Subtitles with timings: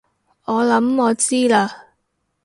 [0.45, 1.69] 我諗我知喇